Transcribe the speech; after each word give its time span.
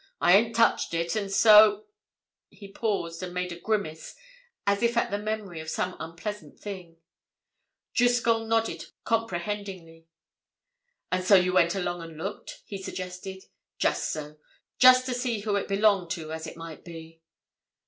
"I 0.19 0.35
ain't 0.35 0.55
touched 0.55 0.95
it. 0.95 1.15
And 1.15 1.31
so—" 1.31 1.85
He 2.49 2.71
paused 2.73 3.21
and 3.21 3.35
made 3.35 3.51
a 3.51 3.59
grimace 3.59 4.15
as 4.65 4.81
if 4.81 4.97
at 4.97 5.11
the 5.11 5.19
memory 5.19 5.59
of 5.59 5.69
some 5.69 5.95
unpleasant 5.99 6.59
thing. 6.59 6.97
Driscoll 7.93 8.47
nodded 8.47 8.85
comprehendingly. 9.03 10.07
"And 11.11 11.23
so 11.23 11.35
you 11.35 11.53
went 11.53 11.75
along 11.75 12.01
and 12.01 12.17
looked?" 12.17 12.63
he 12.65 12.81
suggested. 12.81 13.43
"Just 13.77 14.11
so—just 14.11 15.05
to 15.05 15.13
see 15.13 15.41
who 15.41 15.55
it 15.55 15.67
belonged 15.67 16.09
to, 16.13 16.31
as 16.33 16.47
it 16.47 16.57
might 16.57 16.83
be." 16.83 17.21